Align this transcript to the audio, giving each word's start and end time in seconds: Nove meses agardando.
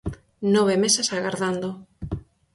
Nove 0.55 0.75
meses 0.83 1.07
agardando. 1.17 1.69